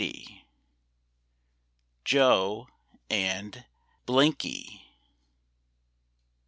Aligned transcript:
]JOE 2.11 2.67
AND 3.11 3.65
BLINKY. 4.07 4.87